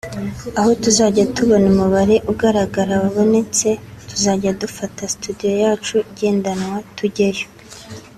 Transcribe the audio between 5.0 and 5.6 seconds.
studio